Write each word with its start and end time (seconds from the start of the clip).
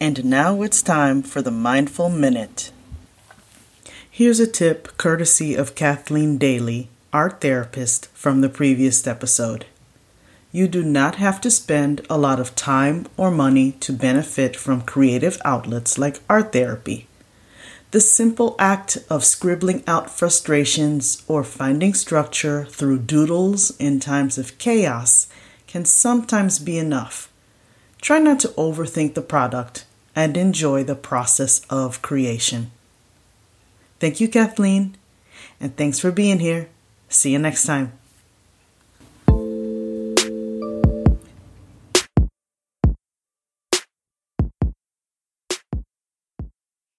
And 0.00 0.26
now 0.26 0.62
it's 0.62 0.80
time 0.80 1.22
for 1.24 1.42
the 1.42 1.50
Mindful 1.50 2.08
Minute. 2.08 2.70
Here's 4.08 4.38
a 4.38 4.46
tip 4.46 4.96
courtesy 4.96 5.56
of 5.56 5.74
Kathleen 5.74 6.38
Daly, 6.38 6.88
art 7.12 7.40
therapist 7.40 8.06
from 8.14 8.40
the 8.40 8.48
previous 8.48 9.04
episode. 9.08 9.66
You 10.52 10.68
do 10.68 10.84
not 10.84 11.16
have 11.16 11.40
to 11.40 11.50
spend 11.50 12.06
a 12.08 12.16
lot 12.16 12.38
of 12.38 12.54
time 12.54 13.06
or 13.16 13.32
money 13.32 13.72
to 13.80 13.92
benefit 13.92 14.54
from 14.54 14.82
creative 14.82 15.40
outlets 15.44 15.98
like 15.98 16.20
art 16.30 16.52
therapy. 16.52 17.08
The 17.90 18.00
simple 18.00 18.54
act 18.56 18.98
of 19.10 19.24
scribbling 19.24 19.82
out 19.88 20.10
frustrations 20.10 21.24
or 21.26 21.42
finding 21.42 21.92
structure 21.92 22.66
through 22.66 23.00
doodles 23.00 23.76
in 23.78 23.98
times 23.98 24.38
of 24.38 24.58
chaos 24.58 25.26
can 25.66 25.84
sometimes 25.84 26.60
be 26.60 26.78
enough. 26.78 27.32
Try 28.00 28.20
not 28.20 28.38
to 28.40 28.48
overthink 28.48 29.14
the 29.14 29.22
product 29.22 29.86
and 30.18 30.36
enjoy 30.36 30.82
the 30.82 30.96
process 30.96 31.62
of 31.70 32.02
creation. 32.02 32.72
Thank 34.00 34.18
you, 34.18 34.28
Kathleen, 34.28 34.96
and 35.60 35.76
thanks 35.76 36.00
for 36.00 36.10
being 36.10 36.40
here. 36.40 36.68
See 37.08 37.30
you 37.30 37.38
next 37.38 37.64
time. 37.64 37.97